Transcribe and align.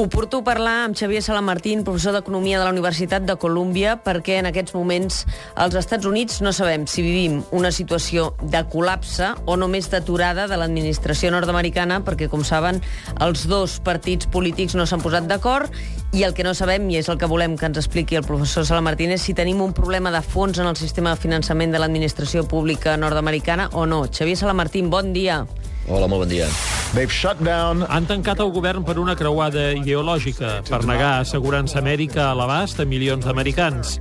Oportú 0.00 0.38
parlar 0.40 0.86
amb 0.86 0.96
Xavier 0.96 1.20
Salamartín, 1.20 1.82
professor 1.84 2.14
d'Economia 2.16 2.56
de 2.56 2.64
la 2.64 2.70
Universitat 2.72 3.26
de 3.28 3.34
Colúmbia, 3.36 3.98
perquè 4.00 4.38
en 4.40 4.46
aquests 4.48 4.72
moments 4.72 5.26
als 5.60 5.76
Estats 5.76 6.08
Units 6.08 6.38
no 6.40 6.54
sabem 6.56 6.86
si 6.88 7.04
vivim 7.04 7.42
una 7.52 7.68
situació 7.68 8.30
de 8.40 8.62
col·lapse 8.72 9.28
o 9.44 9.58
només 9.60 9.90
d'aturada 9.92 10.48
de 10.48 10.56
l'administració 10.56 11.28
nord-americana, 11.36 12.00
perquè, 12.00 12.30
com 12.32 12.40
saben, 12.48 12.80
els 13.20 13.44
dos 13.44 13.76
partits 13.84 14.24
polítics 14.24 14.72
no 14.72 14.88
s'han 14.88 15.04
posat 15.04 15.28
d'acord 15.28 15.68
i 16.16 16.24
el 16.24 16.32
que 16.32 16.48
no 16.48 16.56
sabem, 16.56 16.88
i 16.88 16.96
és 16.96 17.12
el 17.12 17.20
que 17.20 17.28
volem 17.28 17.60
que 17.60 17.68
ens 17.68 17.84
expliqui 17.84 18.16
el 18.16 18.24
professor 18.24 18.64
Salamartín, 18.64 19.12
és 19.12 19.20
si 19.20 19.36
tenim 19.36 19.60
un 19.60 19.76
problema 19.76 20.08
de 20.16 20.24
fons 20.24 20.64
en 20.64 20.72
el 20.72 20.80
sistema 20.80 21.12
de 21.12 21.20
finançament 21.20 21.76
de 21.76 21.84
l'administració 21.84 22.48
pública 22.48 22.96
nord-americana 22.96 23.68
o 23.76 23.84
no. 23.84 24.06
Xavier 24.08 24.40
Salamartín, 24.40 24.88
bon 24.88 25.12
dia. 25.12 25.42
Hola, 25.90 26.08
molt 26.08 26.24
bon 26.24 26.38
dia. 26.38 26.48
They've 26.90 27.12
shut 27.12 27.38
down 27.38 27.84
Han 27.86 28.06
tancat 28.10 28.40
el 28.42 28.48
govern 28.50 28.82
per 28.82 28.96
una 28.98 29.14
creuada 29.14 29.68
ideològica, 29.78 30.56
per 30.66 30.80
negar 30.90 31.20
assegurança 31.20 31.78
mèdica 31.86 32.24
a 32.26 32.34
l'abast 32.34 32.80
a 32.82 32.86
milions 32.88 33.22
d'americans. 33.22 34.00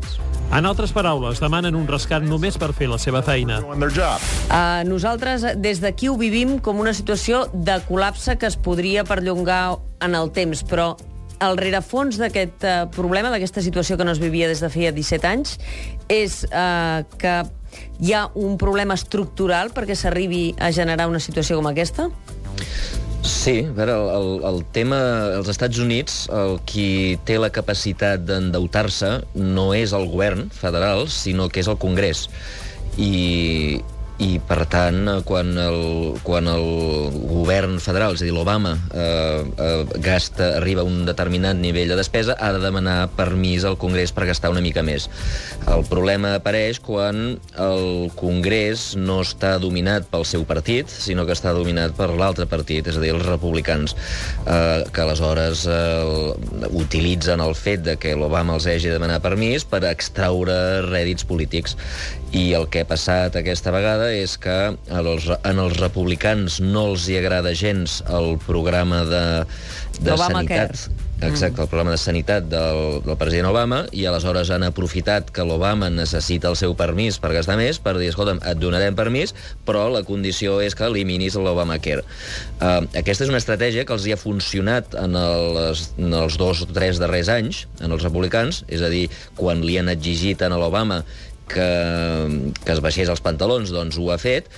En 0.49 0.65
altres 0.65 0.89
paraules, 0.89 1.37
demanen 1.37 1.77
un 1.77 1.85
rescat 1.85 2.25
només 2.25 2.57
per 2.57 2.71
fer 2.73 2.87
la 2.89 2.97
seva 2.97 3.21
feina. 3.21 3.59
Uh, 3.61 4.81
nosaltres, 4.89 5.45
des 5.61 5.83
d'aquí, 5.83 6.09
ho 6.09 6.17
vivim 6.17 6.57
com 6.65 6.81
una 6.81 6.95
situació 6.97 7.43
de 7.53 7.77
col·lapse 7.85 8.39
que 8.41 8.49
es 8.49 8.57
podria 8.57 9.05
perllongar 9.05 9.77
en 10.01 10.17
el 10.17 10.33
temps, 10.33 10.65
però 10.65 10.95
el 11.45 11.61
rerefons 11.61 12.17
d'aquest 12.17 12.65
uh, 12.65 12.73
problema, 12.89 13.29
d'aquesta 13.29 13.61
situació 13.61 13.99
que 14.01 14.09
no 14.09 14.17
es 14.17 14.23
vivia 14.23 14.49
des 14.49 14.65
de 14.65 14.71
feia 14.73 14.89
17 14.89 15.29
anys, 15.29 15.59
és 16.09 16.41
uh, 16.49 17.05
que 17.21 17.37
hi 18.01 18.17
ha 18.17 18.25
un 18.33 18.57
problema 18.57 18.97
estructural 18.97 19.69
perquè 19.77 19.93
s'arribi 19.93 20.55
a 20.57 20.73
generar 20.73 21.05
una 21.13 21.21
situació 21.21 21.61
com 21.61 21.69
aquesta? 21.69 22.09
Sí, 23.29 23.65
a 23.67 23.73
veure, 23.75 23.93
el, 23.93 24.09
el, 24.17 24.29
el 24.49 24.59
tema... 24.75 24.99
als 25.37 25.49
Estats 25.51 25.79
Units, 25.83 26.21
el 26.33 26.57
qui 26.69 27.17
té 27.27 27.37
la 27.39 27.51
capacitat 27.53 28.23
d'endeutar-se 28.27 29.11
no 29.35 29.69
és 29.75 29.93
el 29.95 30.07
govern 30.11 30.47
federal, 30.55 31.07
sinó 31.11 31.49
que 31.51 31.61
és 31.63 31.69
el 31.71 31.77
Congrés. 31.81 32.27
I, 32.97 33.81
i 34.19 34.35
per 34.43 34.65
tant, 34.67 35.07
quan 35.23 35.53
el, 35.55 35.77
quan 36.27 36.49
el 36.51 36.65
govern 37.29 37.77
federal, 37.79 38.17
és 38.17 38.23
a 38.23 38.27
dir, 38.27 38.33
l'Obama, 38.35 38.73
eh, 38.91 39.45
eh, 39.47 39.99
gasta, 40.03 40.49
arriba 40.57 40.83
a 40.83 40.87
un 40.87 41.05
determinat 41.07 41.55
nivell 41.55 41.87
de 41.93 41.95
despesa, 41.95 42.35
ha 42.35 42.51
de 42.51 42.59
demanar 42.59 42.97
permís 43.15 43.63
al 43.63 43.77
Congrés 43.79 44.11
per 44.11 44.27
gastar 44.27 44.51
una 44.51 44.63
mica 44.65 44.83
més. 44.83 45.07
El 45.71 45.85
problema 45.87 46.33
apareix 46.35 46.81
quan 46.83 47.37
el 47.63 48.11
Congrés 48.19 48.89
no 48.99 49.21
està 49.23 49.53
dominat 49.63 50.09
pel 50.11 50.27
seu 50.27 50.43
partit, 50.49 50.91
sinó 50.91 51.23
que 51.25 51.37
està 51.37 51.55
dominat 51.55 51.95
per 51.95 52.09
l'altre 52.11 52.49
partit, 52.51 52.91
és 52.91 52.99
a 52.99 53.03
dir, 53.05 53.13
els 53.15 53.25
republicans, 53.25 53.95
eh, 54.43 54.83
que 54.91 55.05
aleshores 55.05 55.63
eh, 55.71 56.67
utilitzen 56.75 57.39
el 57.39 57.55
fet 57.55 57.87
de 57.87 57.95
que 57.95 58.17
l'Obama 58.19 58.59
els 58.59 58.67
hagi 58.67 58.91
de 58.91 58.99
demanar 58.99 59.23
permís 59.23 59.63
per 59.63 59.85
extraure 59.87 60.59
rèdits 60.89 61.23
polítics. 61.23 61.79
I 62.35 62.51
el 62.53 62.67
que 62.69 62.83
ha 62.83 62.85
passat 62.85 63.39
aquesta 63.39 63.71
vegada 63.73 64.08
és 64.13 64.37
que 64.41 64.57
als, 64.91 65.27
en 65.43 65.61
els 65.61 65.77
republicans 65.79 66.59
no 66.63 66.89
els 66.91 67.09
hi 67.09 67.19
agrada 67.19 67.53
gens 67.57 67.99
el 68.09 68.37
programa 68.45 69.03
de, 69.09 69.25
de 70.01 70.17
sanitat. 70.17 70.89
Exacte, 71.19 71.59
el 71.61 71.67
programa 71.67 71.91
de 71.91 71.99
sanitat 71.99 72.45
del, 72.47 73.01
del 73.03 73.17
president 73.19 73.49
Obama 73.49 73.81
i 73.91 74.05
aleshores 74.07 74.47
han 74.55 74.63
aprofitat 74.63 75.33
que 75.35 75.43
l'Obama 75.43 75.89
necessita 75.91 76.47
el 76.47 76.55
seu 76.55 76.77
permís 76.79 77.17
per 77.19 77.33
gastar 77.35 77.57
més 77.59 77.75
per 77.83 77.97
dir, 77.97 78.07
escolta'm, 78.13 78.39
et 78.47 78.61
donarem 78.61 78.95
permís 78.95 79.35
però 79.67 79.89
la 79.91 80.05
condició 80.07 80.61
és 80.63 80.77
que 80.79 80.87
eliminis 80.87 81.35
l'Obamacare. 81.35 82.05
Uh, 82.61 82.87
aquesta 82.95 83.27
és 83.27 83.33
una 83.33 83.41
estratègia 83.43 83.83
que 83.83 83.95
els 83.97 84.07
hi 84.07 84.15
ha 84.15 84.19
funcionat 84.21 84.95
en 84.95 85.19
els, 85.19 85.89
en 85.99 86.15
els 86.21 86.39
dos 86.39 86.63
o 86.63 86.69
tres 86.71 87.03
darrers 87.03 87.31
anys 87.35 87.65
en 87.83 87.91
els 87.91 88.05
republicans, 88.07 88.63
és 88.71 88.79
a 88.79 88.91
dir, 88.91 89.09
quan 89.35 89.59
li 89.65 89.75
han 89.81 89.91
exigit 89.91 90.39
a 90.39 90.53
l'Obama 90.55 91.03
que, 91.51 91.69
que 92.63 92.75
es 92.75 92.83
baixés 92.85 93.11
els 93.11 93.23
pantalons, 93.25 93.73
doncs 93.73 93.97
ho 93.99 94.09
ha 94.13 94.19
fet, 94.21 94.49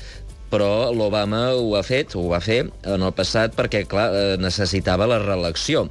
però 0.51 0.91
l'Obama 0.91 1.45
ho 1.55 1.73
ha 1.79 1.83
fet, 1.87 2.15
ho 2.19 2.27
va 2.31 2.41
fer 2.43 2.65
en 2.67 3.07
el 3.07 3.15
passat 3.15 3.55
perquè, 3.57 3.85
clar, 3.89 4.09
eh, 4.11 4.37
necessitava 4.41 5.07
la 5.09 5.21
reelecció 5.23 5.87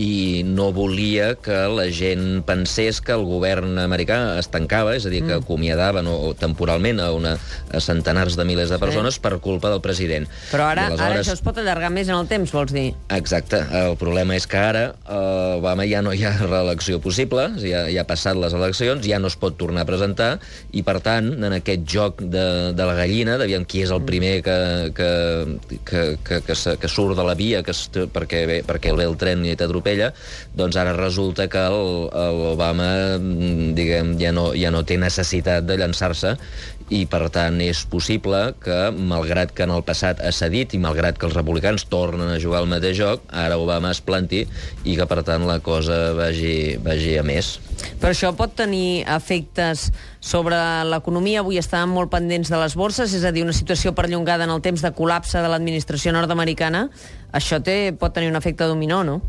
i 0.00 0.42
no 0.46 0.70
volia 0.72 1.34
que 1.36 1.56
la 1.72 1.86
gent 1.92 2.42
pensés 2.46 3.00
que 3.04 3.12
el 3.12 3.24
govern 3.28 3.76
americà 3.82 4.38
es 4.40 4.48
tancava, 4.52 4.94
és 4.96 5.06
a 5.06 5.10
dir, 5.12 5.22
que 5.26 5.32
Mm. 5.36 5.42
acomiadaven 5.42 6.06
o, 6.06 6.14
o 6.28 6.34
temporalment 6.34 7.00
a, 7.00 7.10
una, 7.12 7.36
a 7.72 7.80
centenars 7.80 8.36
de 8.36 8.44
milers 8.44 8.70
de 8.70 8.78
persones 8.78 9.18
per 9.18 9.38
culpa 9.40 9.70
del 9.70 9.80
president. 9.80 10.26
Però 10.50 10.68
ara, 10.70 10.88
I 10.92 10.98
ara 11.00 11.20
això 11.20 11.32
es 11.36 11.42
pot 11.44 11.58
allargar 11.58 11.90
més 11.90 12.08
en 12.08 12.16
el 12.16 12.26
temps, 12.28 12.52
vols 12.52 12.72
dir? 12.72 12.94
Exacte. 13.10 13.60
El 13.72 13.96
problema 14.00 14.36
és 14.36 14.46
que 14.46 14.56
ara 14.58 14.84
eh, 14.94 15.58
Obama 15.58 15.86
ja 15.88 16.02
no 16.02 16.12
hi 16.12 16.24
ha 16.24 16.32
reelecció 16.46 17.00
possible, 17.00 17.48
ja, 17.62 17.84
ja 17.90 18.02
ha 18.04 18.08
passat 18.08 18.36
les 18.36 18.52
eleccions, 18.54 19.04
ja 19.06 19.18
no 19.18 19.28
es 19.28 19.36
pot 19.36 19.56
tornar 19.58 19.82
a 19.82 19.88
presentar, 19.88 20.38
i 20.72 20.82
per 20.82 21.00
tant, 21.00 21.32
en 21.44 21.52
aquest 21.58 21.84
joc 21.88 22.22
de, 22.22 22.72
de 22.76 22.84
la 22.88 22.94
gallina, 22.98 23.36
d'aviam 23.40 23.64
qui 23.68 23.82
és 23.84 23.90
el 23.92 24.02
primer 24.06 24.42
que, 24.42 24.56
que, 24.96 25.10
que, 25.84 26.02
que, 26.24 26.40
que, 26.46 26.54
se- 26.54 26.76
que 26.78 26.88
surt 26.88 27.16
de 27.18 27.24
la 27.26 27.34
via 27.34 27.62
que 27.62 27.70
es, 27.74 27.84
perquè, 27.92 28.44
ve, 28.48 28.60
perquè 28.66 28.90
el 28.92 28.96
ve 29.00 29.04
el 29.08 29.16
tren 29.20 29.44
i 29.46 29.52
t'atropella, 29.82 30.12
doncs 30.54 30.76
ara 30.76 30.94
resulta 30.96 31.48
que 31.48 31.62
l'Obama 31.68 33.18
mm, 33.18 33.74
diguem, 33.74 34.16
ja, 34.20 34.32
no, 34.32 34.52
ja 34.54 34.70
no 34.70 34.84
té 34.84 34.96
necessitat 34.96 35.66
de 35.66 35.76
llançar-se 35.76 36.36
i 36.92 37.06
per 37.08 37.30
tant 37.32 37.56
és 37.64 37.84
possible 37.88 38.38
que, 38.60 38.90
malgrat 38.92 39.52
que 39.56 39.64
en 39.64 39.72
el 39.72 39.84
passat 39.86 40.20
ha 40.20 40.32
cedit 40.34 40.74
i 40.76 40.80
malgrat 40.82 41.16
que 41.18 41.26
els 41.28 41.36
republicans 41.36 41.86
tornen 41.88 42.28
a 42.28 42.40
jugar 42.42 42.60
al 42.60 42.68
mateix 42.68 42.98
joc, 42.98 43.24
ara 43.32 43.56
Obama 43.56 43.92
es 43.94 44.02
planti 44.04 44.44
i 44.84 44.96
que 44.98 45.06
per 45.08 45.22
tant 45.24 45.46
la 45.48 45.60
cosa 45.64 46.12
vagi, 46.16 46.76
vagi 46.82 47.16
a 47.18 47.24
més. 47.24 47.54
Però 48.02 48.12
això 48.12 48.32
pot 48.36 48.52
tenir 48.58 49.04
efectes 49.08 49.88
sobre 50.22 50.58
l'economia. 50.86 51.40
Avui 51.40 51.58
estàvem 51.58 51.94
molt 51.96 52.12
pendents 52.12 52.52
de 52.52 52.60
les 52.60 52.76
borses, 52.78 53.14
és 53.16 53.24
a 53.24 53.32
dir, 53.32 53.46
una 53.46 53.56
situació 53.56 53.94
perllongada 53.96 54.44
en 54.44 54.52
el 54.54 54.62
temps 54.62 54.84
de 54.84 54.92
col·lapse 54.94 55.40
de 55.40 55.50
l'administració 55.50 56.12
nord-americana. 56.14 56.88
Això 57.32 57.62
té, 57.64 57.94
pot 57.96 58.12
tenir 58.14 58.30
un 58.30 58.38
efecte 58.38 58.68
dominó, 58.68 59.02
no? 59.06 59.22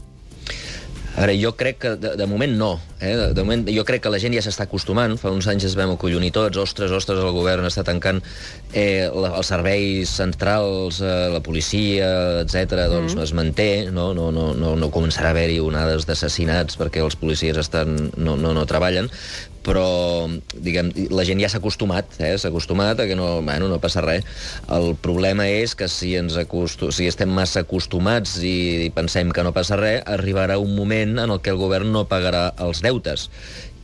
Ara, 1.13 1.33
jo 1.37 1.51
crec 1.53 1.77
que, 1.77 1.89
de, 2.01 2.15
de 2.17 2.25
moment, 2.25 2.55
no. 2.57 2.71
Eh? 2.97 3.13
De, 3.13 3.27
de 3.37 3.43
moment, 3.45 3.67
jo 3.69 3.83
crec 3.85 4.01
que 4.05 4.11
la 4.13 4.17
gent 4.21 4.33
ja 4.33 4.41
s'està 4.41 4.65
acostumant. 4.65 5.13
Fa 5.21 5.29
uns 5.33 5.45
anys 5.51 5.67
es 5.69 5.75
vam 5.77 5.93
acollonir 5.93 6.31
tots. 6.33 6.57
Ostres, 6.57 6.93
ostres, 6.95 7.21
el 7.21 7.35
govern 7.35 7.69
està 7.69 7.85
tancant 7.85 8.23
eh, 8.73 9.05
la, 9.13 9.35
els 9.37 9.53
serveis 9.53 10.09
centrals, 10.17 11.03
eh, 11.05 11.29
la 11.33 11.43
policia, 11.45 12.09
etc. 12.41 12.87
doncs 12.89 13.17
es 13.21 13.35
manté. 13.37 13.69
No, 13.93 14.09
no, 14.17 14.31
no, 14.33 14.51
no, 14.57 14.73
no 14.79 14.93
començarà 14.93 15.29
a 15.29 15.37
haver-hi 15.37 15.61
onades 15.61 16.09
d'assassinats 16.09 16.81
perquè 16.81 17.05
els 17.05 17.19
policies 17.19 17.61
estan, 17.61 18.09
no, 18.17 18.37
no, 18.39 18.57
no 18.57 18.65
treballen 18.69 19.11
però 19.63 20.27
diguem, 20.53 20.91
la 21.13 21.25
gent 21.27 21.41
ja 21.41 21.49
s'ha 21.51 21.61
acostumat, 21.61 22.17
eh? 22.19 22.33
s'ha 22.37 22.51
acostumat 22.51 22.99
a 22.99 23.07
que 23.09 23.17
no, 23.19 23.41
bueno, 23.41 23.69
no 23.71 23.79
passa 23.83 24.03
res. 24.05 24.27
El 24.71 24.93
problema 24.99 25.47
és 25.49 25.75
que 25.79 25.89
si, 25.91 26.13
ens 26.19 26.37
acostu 26.39 26.91
si 26.93 27.07
estem 27.09 27.31
massa 27.33 27.63
acostumats 27.63 28.37
i, 28.43 28.87
i 28.87 28.89
pensem 28.93 29.31
que 29.33 29.45
no 29.45 29.55
passa 29.55 29.79
res, 29.79 30.03
arribarà 30.05 30.59
un 30.61 30.75
moment 30.75 31.17
en 31.23 31.29
el 31.29 31.41
que 31.41 31.53
el 31.53 31.61
govern 31.61 31.93
no 31.95 32.07
pagarà 32.09 32.49
els 32.63 32.83
deutes 32.83 33.29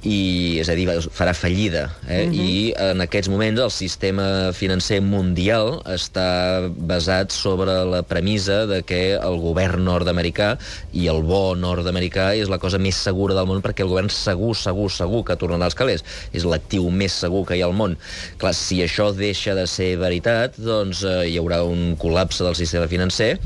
i, 0.07 0.59
és 0.61 0.69
a 0.71 0.75
dir, 0.77 0.85
farà 1.11 1.33
fallida. 1.35 1.89
Eh? 2.07 2.23
Uh 2.23 2.31
-huh. 2.31 2.39
I 2.39 2.73
en 2.77 3.01
aquests 3.01 3.29
moments 3.29 3.59
el 3.59 3.71
sistema 3.71 4.53
financer 4.53 5.01
mundial 5.01 5.81
està 5.85 6.71
basat 6.71 7.31
sobre 7.31 7.83
la 7.85 8.01
premissa 8.03 8.65
de 8.65 8.81
que 8.83 9.13
el 9.15 9.39
govern 9.39 9.83
nord-americà 9.83 10.57
i 10.93 11.07
el 11.07 11.21
bo 11.23 11.55
nord-americà 11.55 12.35
és 12.35 12.47
la 12.49 12.59
cosa 12.59 12.77
més 12.77 12.95
segura 12.95 13.33
del 13.33 13.45
món 13.45 13.61
perquè 13.61 13.81
el 13.81 13.89
govern 13.89 14.09
segur, 14.09 14.55
segur, 14.55 14.89
segur 14.91 15.23
que 15.25 15.35
tornarà 15.35 15.65
als 15.65 15.75
calés. 15.75 16.03
És 16.31 16.45
l'actiu 16.45 16.89
més 16.89 17.11
segur 17.11 17.45
que 17.45 17.57
hi 17.57 17.61
ha 17.61 17.65
al 17.65 17.73
món. 17.73 17.97
Clar, 18.37 18.53
si 18.53 18.81
això 18.81 19.13
deixa 19.13 19.53
de 19.53 19.67
ser 19.67 19.97
veritat, 19.97 20.57
doncs 20.57 21.03
eh, 21.03 21.27
hi 21.29 21.37
haurà 21.37 21.63
un 21.63 21.97
col·lapse 21.97 22.43
del 22.43 22.55
sistema 22.55 22.87
financer 22.87 23.39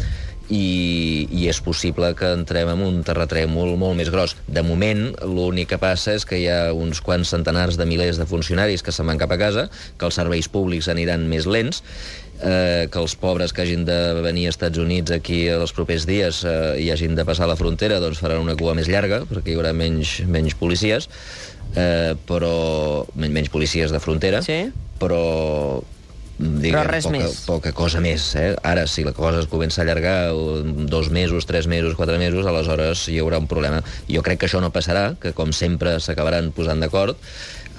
i, 0.49 1.27
i 1.31 1.47
és 1.49 1.59
possible 1.63 2.09
que 2.19 2.33
entrem 2.35 2.69
en 2.73 2.81
un 2.83 2.99
terratrèmol 3.07 3.77
molt 3.79 3.95
més 3.97 4.09
gros. 4.13 4.35
De 4.47 4.63
moment, 4.65 5.13
l'únic 5.23 5.69
que 5.73 5.79
passa 5.81 6.13
és 6.17 6.25
que 6.27 6.39
hi 6.41 6.47
ha 6.51 6.73
uns 6.75 6.99
quants 7.01 7.31
centenars 7.31 7.77
de 7.79 7.85
milers 7.89 8.19
de 8.19 8.27
funcionaris 8.29 8.83
que 8.83 8.91
se'n 8.91 9.07
van 9.07 9.21
cap 9.21 9.31
a 9.31 9.39
casa, 9.39 9.69
que 9.97 10.05
els 10.09 10.19
serveis 10.19 10.49
públics 10.51 10.89
aniran 10.91 11.25
més 11.31 11.47
lents, 11.47 11.79
eh, 12.43 12.89
que 12.91 12.99
els 12.99 13.15
pobres 13.15 13.53
que 13.55 13.63
hagin 13.63 13.85
de 13.87 13.97
venir 14.25 14.47
als 14.49 14.57
Estats 14.57 14.81
Units 14.83 15.11
aquí 15.15 15.45
els 15.47 15.71
propers 15.73 16.05
dies 16.09 16.43
eh, 16.43 16.75
i 16.83 16.91
hagin 16.91 17.15
de 17.15 17.25
passar 17.25 17.47
la 17.47 17.55
frontera 17.59 18.01
doncs 18.03 18.19
faran 18.19 18.43
una 18.43 18.57
cua 18.59 18.75
més 18.75 18.91
llarga, 18.91 19.23
perquè 19.29 19.53
hi 19.53 19.57
haurà 19.57 19.71
menys, 19.73 20.19
menys 20.27 20.57
policies, 20.59 21.07
eh, 21.75 22.13
però 22.27 23.05
men- 23.15 23.31
menys 23.33 23.49
policies 23.53 23.91
de 23.95 23.99
frontera, 24.03 24.43
Sí. 24.43 24.65
però 24.99 25.81
diguem, 26.37 26.73
Però 26.73 26.83
res 26.87 27.07
poca, 27.07 27.17
més. 27.17 27.39
poca 27.47 27.73
cosa 27.77 28.01
més. 28.03 28.27
Eh? 28.39 28.53
Ara, 28.63 28.85
si 28.87 29.05
la 29.05 29.13
cosa 29.13 29.43
es 29.43 29.49
comença 29.51 29.81
a 29.81 29.83
allargar 29.85 30.33
dos 30.89 31.09
mesos, 31.13 31.45
tres 31.45 31.67
mesos, 31.67 31.95
quatre 31.95 32.17
mesos, 32.21 32.45
aleshores 32.45 33.07
hi 33.09 33.19
haurà 33.21 33.39
un 33.41 33.47
problema. 33.47 33.83
Jo 34.09 34.23
crec 34.25 34.41
que 34.41 34.49
això 34.49 34.61
no 34.63 34.71
passarà, 34.73 35.13
que 35.19 35.33
com 35.37 35.53
sempre 35.53 35.99
s'acabaran 36.03 36.51
posant 36.55 36.81
d'acord, 36.83 37.19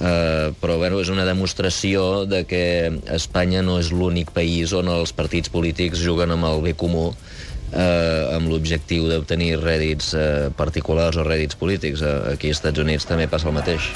eh, 0.00 0.52
però 0.60 0.78
bueno, 0.78 1.00
és 1.00 1.10
una 1.12 1.26
demostració 1.26 2.24
de 2.26 2.44
que 2.46 2.64
Espanya 3.14 3.62
no 3.62 3.78
és 3.82 3.92
l'únic 3.92 4.32
país 4.34 4.72
on 4.72 4.88
els 4.92 5.12
partits 5.12 5.50
polítics 5.52 6.02
juguen 6.02 6.34
amb 6.34 6.48
el 6.50 6.62
bé 6.64 6.74
comú 6.78 7.10
eh, 7.74 8.36
amb 8.36 8.50
l'objectiu 8.50 9.08
d'obtenir 9.10 9.58
rèdits 9.62 10.14
eh, 10.14 10.48
particulars 10.56 11.18
o 11.18 11.26
rèdits 11.26 11.58
polítics. 11.58 12.02
Eh, 12.02 12.34
aquí 12.34 12.54
als 12.54 12.62
Estats 12.62 12.82
Units 12.86 13.06
també 13.10 13.28
passa 13.30 13.50
el 13.50 13.58
mateix. 13.58 13.92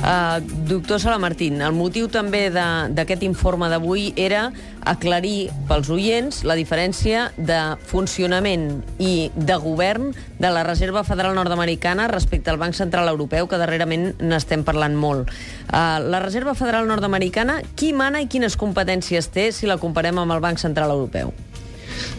Uh, 0.00 0.40
doctor 0.64 0.96
Salamartín, 0.96 1.58
el 1.60 1.74
motiu 1.76 2.06
també 2.08 2.46
d'aquest 2.48 3.20
informe 3.26 3.68
d'avui 3.68 4.14
era 4.16 4.46
aclarir 4.88 5.50
pels 5.68 5.90
oients 5.92 6.38
la 6.48 6.56
diferència 6.56 7.26
de 7.36 7.58
funcionament 7.90 8.80
i 8.96 9.28
de 9.36 9.58
govern 9.60 10.14
de 10.40 10.52
la 10.54 10.62
Reserva 10.64 11.02
Federal 11.04 11.36
Nord-Americana 11.36 12.08
respecte 12.08 12.48
al 12.48 12.56
Banc 12.56 12.78
Central 12.78 13.12
Europeu, 13.12 13.44
que 13.44 13.60
darrerament 13.60 14.14
n'estem 14.24 14.64
parlant 14.64 14.96
molt. 14.96 15.28
Uh, 15.68 16.00
la 16.00 16.22
Reserva 16.24 16.56
Federal 16.56 16.88
Nord-Americana, 16.88 17.60
qui 17.76 17.92
mana 17.92 18.24
i 18.24 18.30
quines 18.32 18.56
competències 18.56 19.28
té 19.28 19.50
si 19.52 19.68
la 19.68 19.76
comparem 19.76 20.16
amb 20.16 20.32
el 20.32 20.40
Banc 20.40 20.64
Central 20.64 20.96
Europeu? 20.96 21.34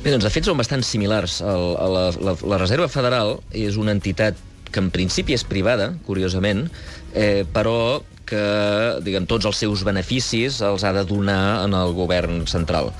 Bé, 0.05 0.13
doncs 0.13 0.29
de 0.29 0.29
fet 0.29 0.45
són 0.45 0.61
bastant 0.61 0.85
similars. 0.85 1.39
El, 1.41 1.67
la, 1.73 2.05
la, 2.13 2.37
la 2.45 2.61
Reserva 2.61 2.85
Federal 2.93 3.39
és 3.57 3.81
una 3.81 3.97
entitat 3.97 4.37
que 4.71 4.81
en 4.83 4.89
principi 4.93 5.35
és 5.37 5.43
privada, 5.47 5.91
curiosament, 6.07 6.67
eh, 7.13 7.43
però 7.53 8.01
que 8.31 8.43
diguem, 9.03 9.27
tots 9.27 9.47
els 9.49 9.59
seus 9.59 9.83
beneficis 9.83 10.61
els 10.63 10.85
ha 10.87 10.93
de 10.95 11.03
donar 11.07 11.65
en 11.65 11.75
el 11.75 11.91
govern 11.97 12.45
central. 12.47 12.93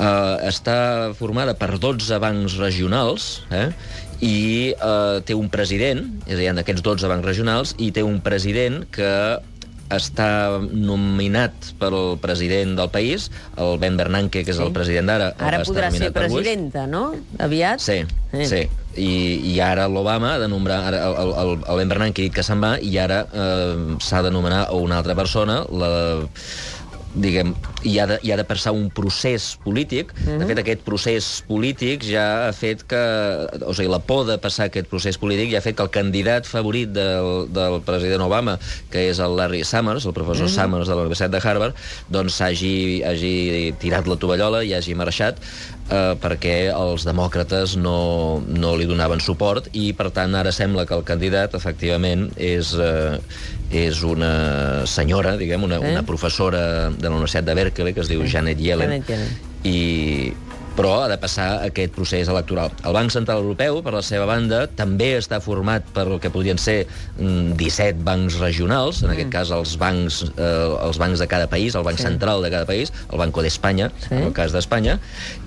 Eh, 0.00 0.36
està 0.48 1.12
formada 1.18 1.56
per 1.58 1.74
12 1.76 2.20
bancs 2.22 2.56
regionals 2.60 3.30
eh, 3.52 3.68
i 4.24 4.72
eh, 4.72 5.20
té 5.26 5.36
un 5.36 5.50
president, 5.52 6.06
és 6.26 6.38
a 6.38 6.40
dir, 6.40 6.50
d'aquests 6.56 6.84
12 6.86 7.12
bancs 7.12 7.28
regionals, 7.28 7.76
i 7.78 7.90
té 7.92 8.04
un 8.06 8.20
president 8.24 8.84
que 8.94 9.12
està 9.90 10.60
nominat 10.70 11.72
pel 11.80 12.16
president 12.22 12.76
del 12.78 12.90
país, 12.94 13.28
el 13.58 13.76
Ben 13.82 13.96
Bernanke, 13.98 14.44
que 14.46 14.54
és 14.54 14.60
sí. 14.60 14.64
el 14.64 14.70
president 14.74 15.10
d'ara. 15.10 15.32
Ara 15.42 15.64
podrà 15.66 15.90
ser 15.92 16.12
presidenta, 16.14 16.86
no? 16.86 17.10
Aviat? 17.42 17.82
Sí, 17.82 18.04
sí. 18.30 18.46
sí. 18.46 18.62
I, 18.98 19.10
i 19.52 19.58
ara 19.62 19.86
l'Obama 19.88 20.34
ha 20.34 20.40
de 20.42 20.48
nombrar... 20.50 20.80
Ara, 20.90 21.04
el, 21.06 21.32
el, 21.42 21.52
el 21.62 21.80
Ben 21.82 21.92
Bernanke 21.92 22.26
ha 22.26 22.34
que 22.34 22.42
se'n 22.46 22.62
va 22.62 22.74
i 22.82 22.96
ara 22.98 23.22
eh, 23.30 23.96
s'ha 24.02 24.22
de 24.26 24.32
nomenar 24.34 24.64
una 24.74 24.98
altra 24.98 25.14
persona, 25.18 25.62
la 25.70 25.92
diguem, 27.14 27.54
hi 27.82 27.96
ha, 27.98 28.06
de, 28.06 28.18
hi 28.22 28.30
ha 28.32 28.36
de 28.38 28.44
passar 28.46 28.72
un 28.76 28.88
procés 28.94 29.56
polític. 29.64 30.12
Mm 30.14 30.26
-hmm. 30.26 30.38
De 30.38 30.46
fet, 30.46 30.58
aquest 30.58 30.82
procés 30.86 31.44
polític 31.48 32.04
ja 32.04 32.48
ha 32.48 32.52
fet 32.52 32.84
que... 32.86 33.02
O 33.66 33.74
sigui, 33.74 33.90
la 33.90 33.98
por 33.98 34.26
de 34.26 34.38
passar 34.38 34.66
aquest 34.66 34.88
procés 34.88 35.18
polític 35.18 35.50
ja 35.50 35.58
ha 35.58 35.62
fet 35.62 35.76
que 35.76 35.82
el 35.82 35.90
candidat 35.90 36.46
favorit 36.46 36.88
del, 36.92 37.48
del 37.52 37.80
president 37.82 38.22
Obama, 38.22 38.58
que 38.90 39.10
és 39.10 39.18
el 39.18 39.36
Larry 39.36 39.64
Summers, 39.64 40.06
el 40.06 40.12
professor 40.12 40.46
mm 40.46 40.52
-hmm. 40.52 40.62
Summers 40.62 40.88
de 40.88 40.94
la 40.94 41.00
Universitat 41.00 41.30
de 41.30 41.40
Harvard, 41.48 41.74
doncs 42.08 42.40
hagi, 42.40 43.02
hagi 43.02 43.74
tirat 43.78 44.06
la 44.06 44.16
tovallola 44.16 44.64
i 44.64 44.74
hagi 44.74 44.94
marxat 44.94 45.36
eh, 45.90 46.14
perquè 46.20 46.56
els 46.72 47.04
demòcrates 47.06 47.76
no, 47.80 48.40
no 48.46 48.74
li 48.78 48.88
donaven 48.88 49.22
suport 49.22 49.68
i, 49.72 49.90
per 49.96 50.10
tant, 50.14 50.34
ara 50.38 50.52
sembla 50.54 50.86
que 50.86 50.96
el 50.96 51.04
candidat, 51.08 51.54
efectivament, 51.58 52.30
és, 52.36 52.74
eh, 52.74 53.18
és 53.70 54.02
una 54.02 54.86
senyora, 54.90 55.36
diguem, 55.38 55.62
una, 55.62 55.78
eh? 55.78 55.92
una 55.94 56.02
professora 56.06 56.90
de 56.90 57.06
la 57.06 57.14
Universitat 57.14 57.46
de 57.46 57.54
Berkeley, 57.54 57.94
que 57.94 58.02
es 58.02 58.10
diu 58.10 58.24
Janet 58.26 58.58
Yellen, 58.58 58.90
Janet 58.90 59.12
Yellen. 59.12 59.36
i 59.62 60.32
però 60.76 60.92
ha 61.04 61.08
de 61.10 61.18
passar 61.20 61.48
aquest 61.66 61.94
procés 61.96 62.30
electoral. 62.30 62.72
El 62.86 62.94
Banc 62.96 63.12
Central 63.14 63.42
Europeu, 63.42 63.80
per 63.84 63.94
la 63.96 64.02
seva 64.06 64.26
banda, 64.28 64.64
també 64.78 65.12
està 65.18 65.40
format 65.44 65.86
per 65.94 66.06
el 66.08 66.20
que 66.22 66.32
podrien 66.32 66.60
ser 66.60 66.84
17 67.18 67.98
mm, 67.98 68.04
bancs 68.06 68.38
regionals, 68.40 69.02
en 69.02 69.10
mm. 69.10 69.16
aquest 69.16 69.32
cas 69.34 69.52
els 69.56 69.76
bancs, 69.80 70.22
eh, 70.30 70.70
els 70.86 71.00
bancs 71.02 71.22
de 71.22 71.28
cada 71.30 71.50
país, 71.50 71.76
el 71.76 71.86
Banc 71.86 72.00
sí. 72.00 72.06
Central 72.06 72.44
de 72.44 72.52
cada 72.52 72.68
país, 72.68 72.92
el 73.10 73.20
Banco 73.20 73.44
d'Espanya, 73.44 73.90
sí. 74.06 74.14
en 74.14 74.30
el 74.30 74.34
cas 74.36 74.54
d'Espanya, 74.56 74.98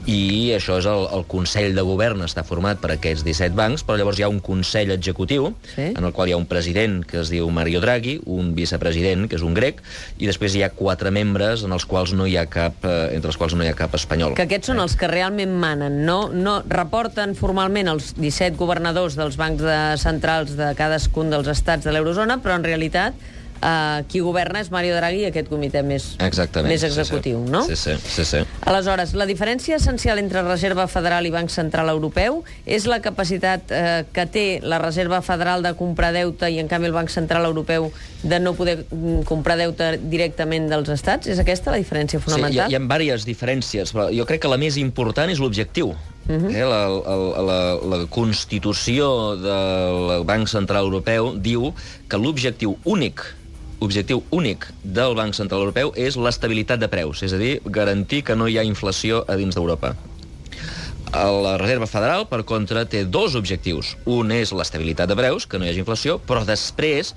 i 0.09 0.51
això 0.51 0.77
és 0.81 0.87
el, 0.89 1.05
el 1.15 1.23
Consell 1.31 1.77
de 1.77 1.83
Govern, 1.87 2.25
està 2.25 2.43
format 2.43 2.81
per 2.81 2.91
aquests 2.97 3.23
17 3.23 3.55
bancs, 3.55 3.85
però 3.87 3.95
llavors 3.99 4.19
hi 4.19 4.25
ha 4.27 4.31
un 4.31 4.41
Consell 4.43 4.91
Executiu, 4.95 5.51
sí. 5.73 5.89
en 5.93 6.03
el 6.03 6.11
qual 6.15 6.29
hi 6.29 6.35
ha 6.35 6.39
un 6.39 6.47
president 6.49 7.01
que 7.07 7.21
es 7.21 7.31
diu 7.31 7.47
Mario 7.55 7.79
Draghi, 7.83 8.17
un 8.27 8.51
vicepresident, 8.57 9.29
que 9.31 9.39
és 9.39 9.45
un 9.45 9.55
grec, 9.55 9.79
i 10.19 10.27
després 10.27 10.57
hi 10.57 10.65
ha 10.65 10.73
quatre 10.75 11.13
membres 11.15 11.63
en 11.63 11.75
els 11.75 11.87
quals 11.87 12.13
no 12.17 12.27
hi 12.27 12.35
ha 12.37 12.45
cap, 12.51 12.83
eh, 12.83 13.13
entre 13.15 13.31
els 13.31 13.39
quals 13.39 13.55
no 13.55 13.63
hi 13.63 13.71
ha 13.71 13.77
cap 13.79 13.95
espanyol. 13.95 14.35
Que 14.35 14.47
aquests 14.47 14.73
són 14.73 14.83
els 14.83 14.97
que 14.99 15.07
realment 15.13 15.53
manen, 15.59 16.01
no, 16.07 16.27
no 16.33 16.57
reporten 16.69 17.35
formalment 17.37 17.91
els 17.91 18.11
17 18.17 18.57
governadors 18.59 19.15
dels 19.19 19.37
bancs 19.39 19.63
de 19.63 19.77
centrals 20.01 20.57
de 20.59 20.73
cadascun 20.77 21.31
dels 21.33 21.49
estats 21.53 21.87
de 21.87 21.93
l'eurozona, 21.95 22.39
però 22.43 22.57
en 22.59 22.67
realitat 22.67 23.15
Uh, 23.63 24.03
qui 24.11 24.19
governa 24.19 24.59
és 24.59 24.67
Mario 24.73 24.97
Draghi 24.97 25.21
i 25.21 25.27
aquest 25.29 25.47
comitè 25.47 25.79
més, 25.87 26.09
Exactament, 26.19 26.67
més 26.67 26.81
executiu, 26.83 27.37
sí, 27.39 27.45
sí. 27.47 27.51
no? 27.53 27.61
Sí, 27.63 27.77
sí, 27.79 27.93
sí, 28.11 28.25
sí. 28.27 28.41
Aleshores, 28.67 29.13
la 29.15 29.23
diferència 29.29 29.77
essencial 29.79 30.19
entre 30.19 30.41
Reserva 30.43 30.83
Federal 30.91 31.23
i 31.23 31.31
Banc 31.31 31.47
Central 31.53 31.87
Europeu 31.93 32.41
és 32.65 32.83
la 32.91 32.97
capacitat 32.99 33.71
uh, 33.71 34.01
que 34.11 34.25
té 34.27 34.43
la 34.67 34.81
Reserva 34.83 35.21
Federal 35.23 35.63
de 35.63 35.71
comprar 35.79 36.11
deute 36.11 36.49
i, 36.51 36.57
en 36.59 36.67
canvi, 36.67 36.89
el 36.91 36.97
Banc 36.97 37.13
Central 37.13 37.47
Europeu 37.47 37.87
de 38.23 38.39
no 38.43 38.51
poder 38.57 38.81
mm, 38.83 39.21
comprar 39.29 39.55
deute 39.61 39.93
directament 40.11 40.67
dels 40.71 40.91
estats? 40.91 41.29
És 41.31 41.39
aquesta 41.39 41.71
la 41.71 41.79
diferència 41.79 42.19
fonamental? 42.19 42.51
Sí, 42.51 42.59
hi 42.59 42.65
ha, 42.65 42.81
hi 42.81 42.81
ha 42.81 42.99
diverses 42.99 43.27
diferències, 43.27 43.93
però 43.95 44.09
jo 44.11 44.25
crec 44.27 44.43
que 44.43 44.51
la 44.51 44.59
més 44.59 44.75
important 44.81 45.31
és 45.31 45.39
l'objectiu. 45.39 45.93
Uh 46.23 46.35
-huh. 46.35 46.51
eh, 46.55 46.63
la, 46.63 46.87
la, 46.87 47.41
la, 47.47 47.59
la 47.95 48.05
Constitució 48.07 49.35
del 49.35 50.23
Banc 50.23 50.47
Central 50.47 50.83
Europeu 50.83 51.33
diu 51.35 51.73
que 52.07 52.17
l'objectiu 52.17 52.77
únic 52.83 53.23
objectiu 53.83 54.23
únic 54.31 54.69
del 54.83 55.15
Banc 55.19 55.35
Central 55.37 55.65
Europeu 55.65 55.93
és 55.99 56.17
l'estabilitat 56.17 56.81
de 56.81 56.89
preus, 56.91 57.21
és 57.25 57.35
a 57.35 57.41
dir, 57.41 57.57
garantir 57.65 58.23
que 58.23 58.35
no 58.39 58.47
hi 58.47 58.57
ha 58.57 58.65
inflació 58.67 59.23
a 59.27 59.37
dins 59.39 59.55
d'Europa. 59.55 59.93
La 61.13 61.57
Reserva 61.61 61.85
Federal, 61.85 62.23
per 62.25 62.41
contra, 62.49 62.87
té 62.89 63.03
dos 63.05 63.35
objectius. 63.37 63.91
Un 64.09 64.31
és 64.33 64.49
l'estabilitat 64.49 65.11
de 65.11 65.17
preus, 65.19 65.45
que 65.45 65.59
no 65.59 65.67
hi 65.67 65.69
hagi 65.69 65.83
inflació, 65.83 66.17
però 66.17 66.41
després 66.47 67.13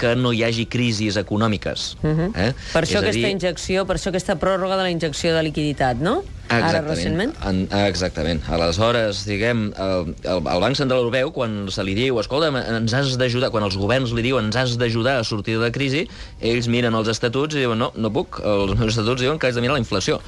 que 0.00 0.16
no 0.16 0.32
hi 0.34 0.44
hagi 0.46 0.66
crisis 0.72 1.20
econòmiques. 1.20 1.94
Uh 2.02 2.10
-huh. 2.10 2.28
eh? 2.34 2.52
Per 2.72 2.82
això 2.82 2.98
és 2.98 3.04
aquesta 3.04 3.28
dir... 3.28 3.36
injecció, 3.36 3.86
per 3.86 3.96
això 3.96 4.08
aquesta 4.08 4.36
pròrroga 4.36 4.76
de 4.76 4.82
la 4.88 4.90
injecció 4.90 5.34
de 5.36 5.42
liquiditat, 5.42 5.96
no? 6.00 6.22
Exactament. 6.50 6.74
Ara, 6.74 6.80
recentment? 6.82 7.34
En, 7.46 7.58
exactament. 7.86 8.40
Aleshores, 8.50 9.22
diguem, 9.28 9.68
el, 9.78 10.08
el, 10.24 10.40
el 10.40 10.62
Banc 10.64 10.78
Central 10.78 11.04
Europeu, 11.04 11.30
quan 11.34 11.68
se 11.70 11.84
li 11.86 11.94
diu, 11.94 12.18
escolta, 12.18 12.50
ens 12.50 12.94
has 12.96 13.14
d'ajudar, 13.20 13.52
quan 13.54 13.62
els 13.62 13.76
governs 13.78 14.10
li 14.16 14.24
diuen 14.26 14.48
ens 14.48 14.58
has 14.58 14.74
d'ajudar 14.80 15.20
a 15.20 15.26
sortir 15.26 15.54
de 15.60 15.62
la 15.62 15.70
crisi, 15.70 16.08
ells 16.42 16.66
miren 16.72 16.96
els 16.98 17.10
estatuts 17.12 17.54
i 17.54 17.62
diuen 17.62 17.78
no, 17.78 17.92
no 17.94 18.10
puc. 18.10 18.40
Els 18.42 18.74
meus 18.74 18.96
estatuts 18.96 19.22
diuen 19.22 19.38
que 19.38 19.46
haig 19.46 19.54
de 19.54 19.62
mirar 19.62 19.76
la 19.78 19.84
inflació. 19.84 20.18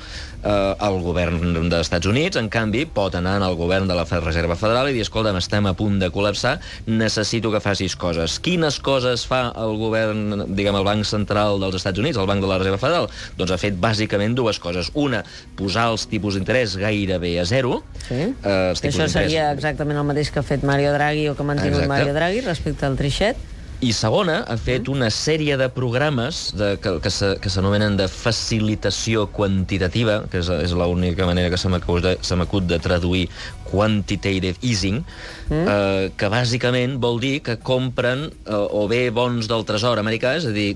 Uh, 0.42 0.74
el 0.86 1.00
govern 1.02 1.42
dels 1.56 1.88
Estats 1.88 2.06
Units, 2.06 2.38
en 2.38 2.50
canvi, 2.52 2.84
pot 2.86 3.18
anar 3.18 3.40
al 3.42 3.58
govern 3.58 3.90
de 3.90 3.98
la 3.98 4.06
Reserva 4.06 4.58
Federal 4.58 4.92
i 4.92 4.94
dir, 4.94 5.02
escolta, 5.02 5.34
estem 5.42 5.66
a 5.66 5.74
punt 5.74 5.98
de 5.98 6.12
col·lapsar, 6.14 6.60
necessito 6.86 7.50
que 7.50 7.62
facis 7.62 7.98
coses. 7.98 8.38
Quines 8.42 8.78
coses 8.78 9.26
fa 9.26 9.48
el 9.64 9.76
govern, 9.80 10.46
diguem, 10.56 10.76
el 10.78 10.86
Banc 10.86 11.06
Central 11.08 11.60
dels 11.62 11.78
Estats 11.80 12.02
Units, 12.02 12.18
el 12.20 12.28
Banc 12.30 12.42
de 12.44 12.50
la 12.50 12.58
Reserva 12.60 12.80
Federal? 12.82 13.08
Doncs 13.38 13.54
ha 13.54 13.60
fet 13.60 13.78
bàsicament 13.80 14.36
dues 14.38 14.60
coses. 14.62 14.90
Una, 14.98 15.22
posar 15.58 15.88
els 15.92 16.06
tipus 16.10 16.38
d'interès 16.38 16.76
gairebé 16.80 17.36
a 17.40 17.46
zero. 17.48 17.80
Sí. 18.08 18.32
Eh, 18.32 18.74
Això 18.92 19.08
seria 19.10 19.50
exactament 19.54 19.98
el 20.00 20.08
mateix 20.08 20.32
que 20.32 20.42
ha 20.42 20.46
fet 20.46 20.66
Mario 20.66 20.92
Draghi 20.96 21.28
o 21.30 21.36
que 21.38 21.44
ha 21.44 21.48
mantingut 21.48 21.84
Exacte. 21.84 21.94
Mario 21.94 22.14
Draghi 22.18 22.44
respecte 22.46 22.86
al 22.88 23.00
Trixet. 23.00 23.48
I 23.82 23.90
segona, 23.98 24.44
ha 24.46 24.54
fet 24.62 24.86
una 24.86 25.08
sèrie 25.10 25.56
de 25.58 25.66
programes 25.74 26.52
de, 26.54 26.76
que, 26.78 26.92
que 27.02 27.50
s'anomenen 27.50 27.96
de 27.98 28.06
facilitació 28.06 29.24
quantitativa, 29.34 30.20
que 30.30 30.38
és, 30.38 30.50
és 30.68 30.74
l'única 30.78 31.26
manera 31.26 31.50
que 31.50 31.58
se 31.58 31.66
m'acut 31.72 32.04
de, 32.06 32.68
de 32.70 32.78
traduir 32.78 33.24
quantitative 33.72 34.60
easing, 34.60 35.00
mm. 35.48 35.64
eh, 35.64 36.10
que 36.16 36.28
bàsicament 36.32 36.98
vol 37.02 37.18
dir 37.22 37.38
que 37.44 37.56
compren 37.64 38.28
eh, 38.28 38.52
o 38.52 38.84
bé 38.90 39.06
bons 39.14 39.48
del 39.50 39.64
tresor 39.68 40.00
americà, 40.02 40.36
és 40.36 40.46
a 40.46 40.52
dir, 40.54 40.70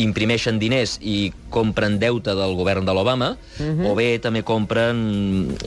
imprimeixen 0.00 0.58
diners 0.62 0.96
i 1.04 1.32
compren 1.52 1.98
deute 2.00 2.32
del 2.34 2.56
govern 2.56 2.88
de 2.88 2.94
l'Obama, 2.96 3.34
mm 3.36 3.68
-hmm. 3.68 3.90
o 3.90 3.94
bé 3.94 4.18
també 4.18 4.42
compren, 4.42 4.96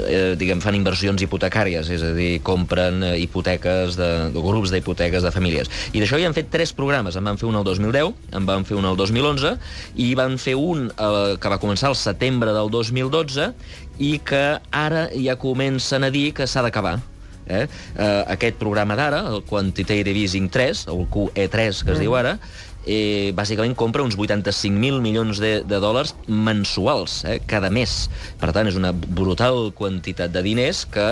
eh, 0.10 0.34
diguem, 0.36 0.62
fan 0.62 0.76
inversions 0.76 1.22
hipotecàries, 1.22 1.90
és 1.90 2.02
a 2.02 2.14
dir, 2.14 2.42
compren 2.42 3.04
eh, 3.04 3.20
hipoteques 3.22 3.96
de, 3.96 4.32
de 4.34 4.42
grups 4.42 4.72
d'hipoteques 4.72 5.22
de 5.24 5.32
famílies. 5.32 5.70
I 5.94 6.02
d'això 6.02 6.18
hi 6.18 6.26
han 6.26 6.34
fet 6.34 6.50
tres 6.50 6.74
programes. 6.74 7.16
En 7.16 7.24
van 7.24 7.38
fer 7.38 7.48
un 7.48 7.56
el 7.56 7.64
2010, 7.64 8.14
en 8.32 8.46
van 8.46 8.66
fer 8.66 8.78
un 8.78 8.86
el 8.86 8.98
2011, 8.98 9.58
i 9.96 10.16
van 10.16 10.38
fer 10.38 10.56
un 10.56 10.90
eh, 10.90 11.38
que 11.40 11.50
va 11.50 11.60
començar 11.60 11.90
al 11.90 11.96
setembre 11.96 12.52
del 12.52 12.70
2012, 12.70 13.54
i 13.98 14.18
que 14.20 14.60
ara 14.72 15.08
ja 15.14 15.38
comencen 15.42 16.04
a 16.04 16.12
dir 16.14 16.32
que 16.36 16.48
s'ha 16.48 16.64
d'acabar. 16.66 17.00
Eh? 17.46 17.66
Eh, 17.68 18.24
aquest 18.34 18.58
programa 18.58 18.96
d'ara, 18.98 19.22
el 19.30 19.44
Quantitative 19.46 20.18
Easing 20.18 20.50
3, 20.50 20.88
el 20.90 21.06
QE3 21.14 21.84
que 21.86 21.94
es 21.94 22.00
mm. 22.00 22.02
diu 22.02 22.16
ara, 22.18 22.40
eh, 22.86 23.34
bàsicament 23.36 23.76
compra 23.78 24.06
uns 24.06 24.16
85.000 24.18 25.02
milions 25.02 25.42
de, 25.42 25.60
de 25.66 25.80
dòlars 25.82 26.14
mensuals, 26.28 27.24
eh, 27.26 27.40
cada 27.50 27.72
mes. 27.74 28.06
Per 28.42 28.52
tant, 28.56 28.70
és 28.70 28.78
una 28.80 28.94
brutal 28.94 29.72
quantitat 29.78 30.34
de 30.34 30.44
diners 30.46 30.86
que, 30.92 31.08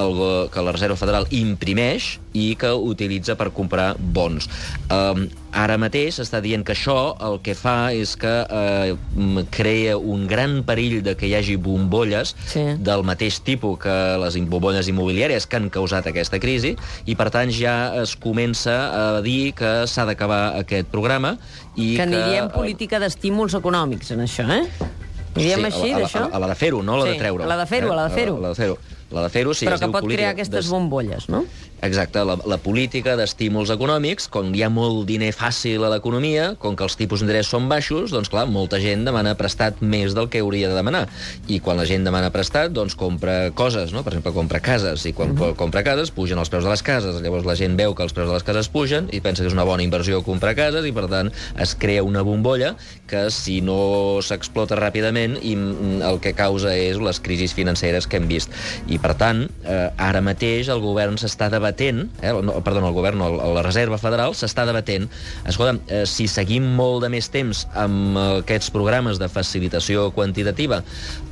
el, 0.00 0.20
que 0.52 0.64
la 0.64 0.74
Reserva 0.76 0.98
Federal 1.00 1.28
imprimeix 1.34 2.18
i 2.34 2.52
que 2.60 2.72
utilitza 2.74 3.38
per 3.40 3.50
comprar 3.56 3.94
bons. 3.98 4.48
Eh, 4.88 5.26
ara 5.54 5.76
mateix 5.78 6.16
s'està 6.18 6.40
dient 6.42 6.64
que 6.66 6.74
això 6.74 7.14
el 7.22 7.38
que 7.46 7.54
fa 7.54 7.92
és 7.94 8.16
que 8.18 8.32
eh, 8.42 8.94
crea 9.54 9.96
un 9.96 10.26
gran 10.26 10.62
perill 10.66 10.98
de 11.06 11.14
que 11.16 11.28
hi 11.30 11.34
hagi 11.38 11.56
bombolles 11.56 12.34
Sí. 12.50 12.64
del 12.78 13.04
mateix 13.06 13.38
tipus 13.46 13.78
que 13.78 13.94
les 14.20 14.36
bombolles 14.50 14.88
immobiliàries 14.90 15.46
que 15.46 15.56
han 15.60 15.70
causat 15.70 16.06
aquesta 16.10 16.40
crisi 16.42 16.74
i, 17.06 17.14
per 17.14 17.30
tant, 17.30 17.50
ja 17.54 17.94
es 18.02 18.16
comença 18.16 18.74
a 18.90 19.20
dir 19.22 19.52
que 19.54 19.86
s'ha 19.86 20.04
d'acabar 20.08 20.58
aquest 20.58 20.90
programa 20.90 21.36
i 21.76 21.94
Que 21.96 22.02
aniríem 22.02 22.50
eh, 22.50 22.52
política 22.54 22.98
d'estímuls 23.02 23.54
econòmics 23.54 24.10
en 24.14 24.26
això, 24.26 24.46
eh? 24.50 24.66
Aniríem 25.34 25.64
així, 25.66 25.88
a 25.92 25.98
la, 25.98 26.04
d'això? 26.04 26.20
a, 26.24 26.28
la, 26.28 26.36
a 26.36 26.42
la 26.44 26.48
de 26.52 26.54
fer-ho, 26.54 26.82
no 26.82 26.94
a 26.94 26.98
la 26.98 27.06
Sí, 27.08 27.14
de 27.16 27.18
treure. 27.18 27.42
a 27.44 27.46
la 27.50 27.56
de 27.58 27.66
fer-ho, 27.66 27.92
a 27.92 27.96
la 27.96 28.04
de 28.08 28.14
fer-ho. 28.14 28.36
A 28.36 28.40
la 28.44 28.48
de 28.52 28.54
fer-ho. 28.54 28.76
La 29.14 29.22
de 29.22 29.30
fer-ho, 29.30 29.54
sí. 29.54 29.68
Però 29.68 29.78
que 29.78 29.88
pot 29.88 30.02
política 30.02 30.24
crear 30.24 30.34
aquestes 30.34 30.68
bombolles, 30.72 31.28
no? 31.30 31.44
Exacte, 31.84 32.22
la, 32.24 32.38
la 32.48 32.56
política 32.64 33.12
d'estímuls 33.18 33.68
econòmics, 33.74 34.30
quan 34.32 34.54
hi 34.56 34.62
ha 34.64 34.70
molt 34.72 35.02
diner 35.08 35.28
fàcil 35.36 35.84
a 35.84 35.90
l'economia, 35.92 36.54
com 36.60 36.78
que 36.78 36.86
els 36.86 36.96
tipus 36.96 37.20
d'interès 37.20 37.50
són 37.52 37.66
baixos, 37.68 38.14
doncs 38.14 38.30
clar, 38.32 38.46
molta 38.48 38.80
gent 38.80 39.04
demana 39.04 39.34
prestat 39.36 39.82
més 39.84 40.16
del 40.16 40.30
que 40.32 40.40
hauria 40.40 40.70
de 40.70 40.78
demanar. 40.78 41.02
I 41.52 41.58
quan 41.60 41.76
la 41.76 41.84
gent 41.88 42.06
demana 42.06 42.30
prestat, 42.32 42.72
doncs 42.72 42.96
compra 42.96 43.50
coses, 43.56 43.92
no? 43.92 44.00
Per 44.00 44.14
exemple, 44.14 44.32
compra 44.32 44.62
cases, 44.64 45.04
i 45.04 45.12
quan 45.12 45.34
uh 45.34 45.38
-huh. 45.38 45.56
compra 45.60 45.84
cases 45.84 46.10
pugen 46.10 46.38
els 46.38 46.48
preus 46.48 46.64
de 46.64 46.70
les 46.70 46.82
cases. 46.82 47.20
Llavors 47.20 47.44
la 47.44 47.56
gent 47.56 47.76
veu 47.76 47.94
que 47.94 48.02
els 48.02 48.12
preus 48.12 48.28
de 48.28 48.34
les 48.34 48.42
cases 48.42 48.68
pugen 48.68 49.08
i 49.12 49.20
pensa 49.20 49.42
que 49.42 49.48
és 49.48 49.54
una 49.54 49.64
bona 49.64 49.82
inversió 49.82 50.22
comprar 50.22 50.54
cases 50.54 50.86
i, 50.86 50.92
per 50.92 51.08
tant, 51.08 51.30
es 51.58 51.74
crea 51.74 52.02
una 52.02 52.22
bombolla 52.22 52.76
que, 53.06 53.30
si 53.30 53.60
no 53.60 54.20
s'explota 54.22 54.74
ràpidament, 54.74 55.38
i, 55.42 55.54
mm, 55.54 56.02
el 56.02 56.20
que 56.20 56.32
causa 56.32 56.74
és 56.74 56.96
les 56.98 57.20
crisis 57.20 57.52
financeres 57.52 58.06
que 58.06 58.16
hem 58.16 58.26
vist. 58.26 58.50
I, 58.88 58.98
per 59.04 59.12
tant, 59.20 59.42
eh, 59.68 59.90
ara 60.00 60.22
mateix 60.24 60.70
el 60.72 60.80
govern 60.80 61.18
s'està 61.20 61.50
debatent, 61.52 62.06
eh, 62.24 62.32
no, 62.32 62.56
perdó, 62.64 62.80
el 62.88 62.94
govern, 62.96 63.20
no, 63.20 63.26
la 63.52 63.64
Reserva 63.66 63.98
Federal 64.00 64.32
s'està 64.32 64.64
debatent, 64.64 65.10
escolta, 65.44 65.76
eh, 65.92 66.06
si 66.08 66.24
seguim 66.30 66.70
molt 66.78 67.04
de 67.04 67.10
més 67.12 67.28
temps 67.28 67.66
amb 67.76 68.16
eh, 68.16 68.24
aquests 68.40 68.72
programes 68.72 69.20
de 69.20 69.28
facilitació 69.28 70.06
quantitativa, 70.16 70.80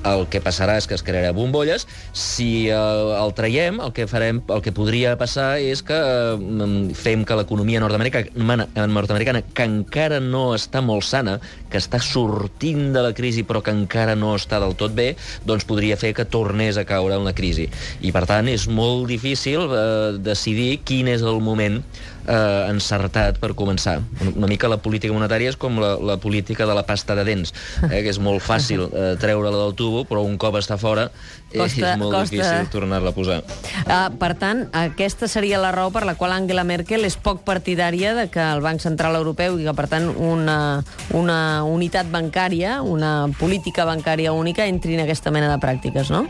el 0.04 0.26
que 0.28 0.42
passarà 0.44 0.76
és 0.76 0.88
que 0.90 0.98
es 0.98 1.04
crearà 1.06 1.30
bombolles, 1.32 1.86
si 2.12 2.68
eh, 2.68 2.76
el 2.76 3.32
traiem, 3.38 3.80
el 3.80 3.94
que 3.96 4.04
farem, 4.10 4.42
el 4.52 4.60
que 4.60 4.74
podria 4.76 5.16
passar 5.16 5.54
és 5.62 5.80
que 5.86 5.96
eh, 5.96 6.68
fem 6.98 7.24
que 7.24 7.40
l'economia 7.40 7.80
nord-americana, 7.80 8.68
nord-americana, 8.84 9.44
que 9.56 9.68
encara 9.70 10.20
no 10.20 10.50
està 10.58 10.84
molt 10.84 11.08
sana, 11.08 11.38
que 11.72 11.80
està 11.80 12.02
sortint 12.04 12.90
de 12.92 13.06
la 13.08 13.16
crisi 13.16 13.46
però 13.48 13.64
que 13.64 13.72
encara 13.72 14.12
no 14.18 14.34
està 14.36 14.60
del 14.60 14.76
tot 14.76 14.92
bé, 14.92 15.14
doncs 15.48 15.64
podria 15.64 15.96
fer 15.96 16.12
que 16.12 16.28
tornés 16.28 16.76
a 16.76 16.84
caure 16.84 17.16
en 17.16 17.24
la 17.24 17.32
crisi. 17.32 17.61
I, 18.00 18.12
per 18.14 18.24
tant, 18.30 18.48
és 18.50 18.68
molt 18.68 19.06
difícil 19.10 19.68
eh, 19.68 20.16
decidir 20.22 20.80
quin 20.86 21.10
és 21.12 21.22
el 21.22 21.40
moment 21.44 21.80
eh, 22.26 22.70
encertat 22.70 23.38
per 23.42 23.52
començar. 23.58 23.98
Una, 24.20 24.32
una 24.44 24.50
mica 24.50 24.70
la 24.70 24.78
política 24.82 25.14
monetària 25.14 25.52
és 25.52 25.58
com 25.60 25.78
la, 25.82 25.94
la 25.98 26.18
política 26.22 26.66
de 26.68 26.76
la 26.76 26.84
pasta 26.86 27.16
de 27.18 27.24
dents, 27.26 27.54
eh, 27.88 28.02
que 28.02 28.10
és 28.12 28.20
molt 28.22 28.42
fàcil 28.44 28.86
eh, 28.88 29.14
treure-la 29.20 29.64
del 29.64 29.74
tubo, 29.78 30.04
però 30.08 30.24
un 30.26 30.38
cop 30.40 30.56
està 30.60 30.78
fora 30.80 31.08
eh, 31.08 31.58
Costa- 31.58 31.92
és 31.92 32.00
molt 32.00 32.16
costa. 32.16 32.36
difícil 32.36 32.70
tornar-la 32.72 33.12
a 33.12 33.16
posar. 33.16 33.40
Uh, 33.82 34.12
per 34.20 34.32
tant, 34.40 34.66
aquesta 34.76 35.28
seria 35.28 35.60
la 35.62 35.72
raó 35.74 35.92
per 35.94 36.04
la 36.08 36.14
qual 36.18 36.34
Angela 36.36 36.64
Merkel 36.68 37.04
és 37.08 37.18
poc 37.20 37.42
partidària 37.46 38.14
de 38.18 38.28
que 38.32 38.42
el 38.42 38.62
Banc 38.64 38.82
Central 38.84 39.18
Europeu 39.18 39.58
i 39.60 39.66
que, 39.66 39.74
per 39.76 39.88
tant, 39.90 40.08
una, 40.12 40.82
una 41.16 41.40
unitat 41.68 42.08
bancària, 42.12 42.80
una 42.82 43.28
política 43.38 43.86
bancària 43.88 44.32
única, 44.32 44.66
entri 44.66 44.96
en 44.96 45.04
aquesta 45.04 45.34
mena 45.34 45.50
de 45.52 45.60
pràctiques, 45.62 46.12
no? 46.14 46.26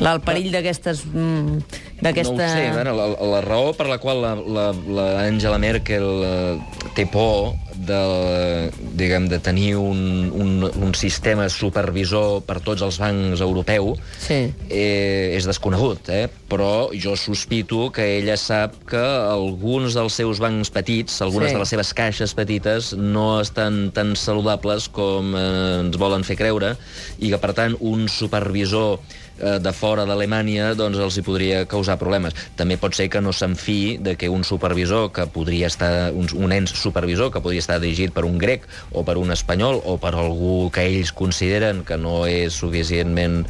La, 0.00 0.12
el 0.16 0.20
perill 0.24 0.50
d'aquestes... 0.52 1.04
Mm, 1.08 1.60
d'aquesta... 2.04 2.34
No 2.36 2.44
ho 2.44 2.56
sé, 2.56 2.64
veure, 2.76 2.92
la, 2.96 3.06
la 3.36 3.40
raó 3.44 3.70
per 3.76 3.86
la 3.88 3.96
qual 4.02 4.20
la, 4.20 4.34
la, 4.36 4.66
la 4.72 5.06
Angela 5.24 5.56
Merkel 5.62 6.04
eh, 6.26 6.82
té 6.96 7.06
por 7.08 7.54
de, 7.76 8.70
diguem, 8.96 9.26
de 9.28 9.38
tenir 9.44 9.76
un, 9.80 9.98
un, 10.32 10.52
un 10.64 10.94
sistema 10.96 11.48
supervisor 11.52 12.42
per 12.46 12.58
tots 12.64 12.84
els 12.84 12.98
bancs 13.00 13.40
europeu 13.44 13.94
Sí. 14.20 14.38
eh, 14.68 15.36
és 15.36 15.48
desconegut, 15.48 16.08
eh? 16.12 16.26
però 16.48 16.88
jo 16.92 17.16
sospito 17.20 17.90
que 17.92 18.06
ella 18.18 18.36
sap 18.40 18.76
que 18.88 19.00
alguns 19.00 19.96
dels 19.96 20.16
seus 20.20 20.40
bancs 20.42 20.72
petits, 20.72 21.20
algunes 21.24 21.50
Sí. 21.52 21.56
de 21.56 21.60
les 21.64 21.72
seves 21.72 21.92
caixes 21.96 22.34
petites, 22.36 22.92
no 22.96 23.40
estan 23.40 23.90
tan 23.96 24.16
saludables 24.16 24.88
com 24.88 25.32
eh, 25.36 25.80
ens 25.84 25.96
volen 26.00 26.24
fer 26.24 26.36
creure, 26.40 26.74
i 27.20 27.30
que, 27.32 27.40
per 27.40 27.52
tant, 27.56 27.76
un 27.80 28.08
supervisor 28.08 28.98
eh, 29.38 29.58
de 29.62 29.72
fora 29.72 30.06
d'Alemanya 30.08 30.72
doncs 30.78 31.00
els 31.02 31.18
hi 31.18 31.24
podria 31.26 31.64
causar 31.68 31.98
problemes. 32.00 32.36
També 32.56 32.78
pot 32.80 32.96
ser 32.96 33.08
que 33.12 33.22
no 33.22 33.32
s'enfiï 33.32 33.98
de 34.02 34.16
que 34.16 34.30
un 34.32 34.44
supervisor 34.44 35.10
que 35.12 35.26
podria 35.32 35.70
estar, 35.70 36.10
un, 36.12 36.28
un 36.34 36.54
ens 36.54 36.74
supervisor 36.76 37.32
que 37.32 37.42
podria 37.44 37.64
estar 37.64 37.78
dirigit 37.82 38.14
per 38.14 38.26
un 38.28 38.38
grec 38.38 38.66
o 38.92 39.04
per 39.06 39.16
un 39.20 39.32
espanyol 39.34 39.80
o 39.84 39.96
per 40.02 40.14
algú 40.14 40.70
que 40.74 40.86
ells 40.86 41.12
consideren 41.16 41.82
que 41.86 41.98
no 42.00 42.24
és 42.28 42.56
suficientment 42.56 43.42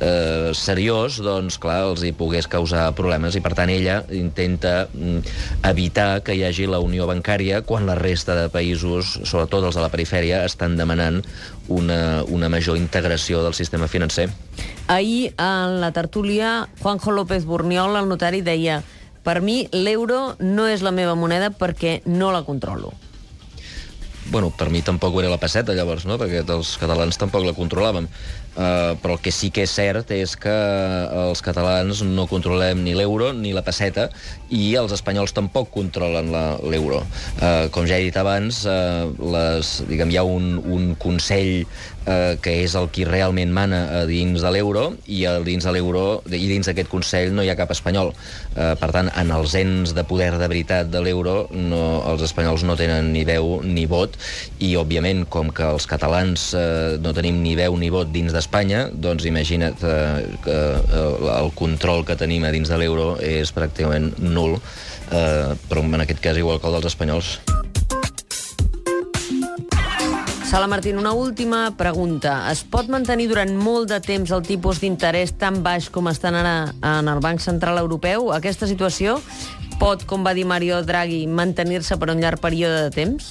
eh, 0.00 0.50
seriós, 0.56 1.20
doncs 1.24 1.58
clar, 1.60 1.82
els 1.90 2.04
hi 2.04 2.12
pogués 2.16 2.48
causar 2.50 2.90
problemes 2.98 3.36
i 3.36 3.44
per 3.44 3.54
tant 3.58 3.70
ella 3.72 4.00
intenta 4.14 4.88
mm, 4.92 5.36
evitar 5.70 6.10
que 6.26 6.36
hi 6.36 6.44
hagi 6.46 6.68
la 6.70 6.82
unió 6.82 7.06
bancària 7.10 7.62
quan 7.66 7.86
la 7.88 7.98
resta 7.98 8.36
de 8.38 8.48
països, 8.52 9.16
sobretot 9.24 9.68
els 9.68 9.78
de 9.78 9.84
la 9.84 9.92
perifèria, 9.92 10.44
estan 10.48 10.76
demanant 10.78 11.22
una, 11.68 12.24
una 12.24 12.48
major 12.48 12.76
integració 12.76 13.42
del 13.44 13.54
sistema 13.54 13.88
financer. 13.88 14.30
Ahir, 14.86 15.34
en 15.38 15.80
la 15.80 15.92
tertúlia, 15.92 16.68
Juanjo 16.82 17.12
López 17.12 17.44
Burniol, 17.44 17.96
el 17.96 18.08
notari, 18.08 18.40
deia 18.42 18.82
per 19.22 19.40
mi 19.44 19.66
l'euro 19.72 20.34
no 20.40 20.66
és 20.66 20.82
la 20.82 20.92
meva 20.96 21.14
moneda 21.14 21.50
perquè 21.52 22.00
no 22.06 22.32
la 22.32 22.42
controlo. 22.42 22.92
Bueno, 24.30 24.52
per 24.54 24.70
mi 24.70 24.82
tampoc 24.82 25.14
ho 25.14 25.20
era 25.20 25.30
la 25.30 25.40
passeta, 25.42 25.74
llavors, 25.74 26.04
no? 26.06 26.16
perquè 26.20 26.44
els 26.44 26.76
catalans 26.78 27.18
tampoc 27.18 27.44
la 27.44 27.56
controlàvem. 27.56 28.06
Uh, 28.50 28.96
però 28.98 29.14
el 29.14 29.22
que 29.22 29.30
sí 29.30 29.52
que 29.54 29.62
és 29.62 29.72
cert 29.72 30.10
és 30.10 30.34
que 30.38 30.50
els 30.50 31.40
catalans 31.44 32.02
no 32.02 32.26
controlem 32.30 32.82
ni 32.82 32.96
l'euro 32.98 33.30
ni 33.36 33.54
la 33.54 33.62
passeta 33.62 34.08
i 34.50 34.74
els 34.76 34.92
espanyols 34.96 35.34
tampoc 35.36 35.70
controlen 35.74 36.32
l'euro. 36.32 37.04
Uh, 37.38 37.70
com 37.70 37.86
ja 37.86 38.00
he 38.00 38.08
dit 38.08 38.18
abans, 38.18 38.64
uh, 38.66 39.06
les, 39.22 39.72
diguem, 39.88 40.10
hi 40.10 40.18
ha 40.18 40.26
un, 40.26 40.56
un 40.58 40.90
Consell 41.00 41.62
uh, 41.62 42.34
que 42.42 42.56
és 42.64 42.74
el 42.78 42.90
qui 42.90 43.06
realment 43.06 43.54
mana 43.54 43.84
a 44.00 44.02
dins 44.10 44.42
de 44.42 44.50
l'euro 44.50 44.88
i 45.06 45.22
a 45.30 45.38
dins 45.46 45.64
de 45.64 45.74
l'euro 45.76 46.04
i 46.26 46.42
dins 46.50 46.66
d'aquest 46.66 46.90
Consell 46.90 47.30
no 47.36 47.46
hi 47.46 47.52
ha 47.52 47.58
cap 47.58 47.70
espanyol. 47.70 48.12
Uh, 48.56 48.74
per 48.80 48.90
tant, 48.96 49.12
en 49.14 49.30
els 49.36 49.54
ens 49.58 49.94
de 49.94 50.04
poder 50.04 50.32
de 50.40 50.50
veritat 50.50 50.90
de 50.90 51.04
l'euro 51.04 51.44
no, 51.54 52.02
els 52.10 52.26
espanyols 52.26 52.66
no 52.66 52.76
tenen 52.80 53.12
ni 53.14 53.22
veu 53.28 53.60
ni 53.62 53.86
vot 53.90 54.18
i, 54.58 54.74
òbviament, 54.80 55.24
com 55.30 55.54
que 55.54 55.66
els 55.70 55.86
catalans 55.90 56.50
eh, 56.56 56.98
no 57.02 57.12
tenim 57.16 57.40
ni 57.44 57.54
veu 57.58 57.76
ni 57.78 57.90
vot 57.92 58.10
dins 58.12 58.34
d'Espanya, 58.40 58.88
doncs 58.88 59.28
imagina't 59.28 59.84
eh, 59.84 60.26
que 60.44 60.58
eh, 60.80 61.30
el 61.36 61.52
control 61.54 62.06
que 62.08 62.16
tenim 62.16 62.48
a 62.48 62.54
dins 62.54 62.72
de 62.72 62.80
l'euro 62.80 63.12
és 63.20 63.52
pràcticament 63.52 64.14
nul, 64.24 64.56
eh, 65.12 65.52
però 65.68 65.84
en 65.84 66.00
aquest 66.00 66.24
cas 66.24 66.40
igual 66.40 66.60
que 66.60 66.70
el 66.70 66.78
dels 66.78 66.94
espanyols. 66.94 67.36
Sala 70.50 70.66
Martín, 70.66 70.98
una 70.98 71.12
última 71.12 71.76
pregunta. 71.78 72.50
Es 72.50 72.64
pot 72.66 72.88
mantenir 72.90 73.28
durant 73.30 73.52
molt 73.54 73.86
de 73.92 74.00
temps 74.02 74.32
el 74.34 74.42
tipus 74.42 74.80
d'interès 74.82 75.36
tan 75.38 75.60
baix 75.62 75.86
com 75.94 76.10
estan 76.10 76.34
ara 76.34 76.72
en 76.82 77.06
el 77.06 77.20
Banc 77.22 77.38
Central 77.44 77.78
Europeu? 77.78 78.32
Aquesta 78.34 78.66
situació 78.66 79.20
pot, 79.78 80.02
com 80.10 80.26
va 80.26 80.34
dir 80.34 80.48
Mario 80.48 80.82
Draghi, 80.82 81.22
mantenir-se 81.30 82.00
per 82.00 82.10
un 82.10 82.24
llarg 82.24 82.42
període 82.42 82.88
de 82.88 82.90
temps? 82.98 83.30